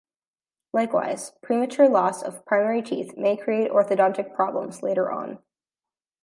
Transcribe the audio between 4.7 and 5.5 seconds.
later on.